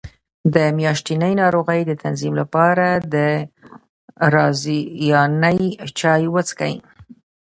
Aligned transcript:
د 0.53 0.55
میاشتنۍ 0.77 1.33
ناروغۍ 1.41 1.81
د 1.85 1.91
تنظیم 2.03 2.33
لپاره 2.41 2.87
د 3.13 3.15
رازیانې 4.33 5.59
چای 5.99 6.23
وڅښئ 6.33 6.75